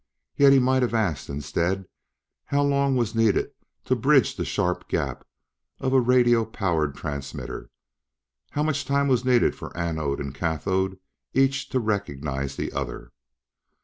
[0.35, 1.85] Yet he might have asked instead
[2.45, 3.51] how long was needed
[3.85, 5.27] to bridge the sharp gap
[5.79, 7.69] of a radio power transmitter;
[8.49, 10.97] how much time was needed for anode and cathode
[11.35, 13.11] each to recognize the other.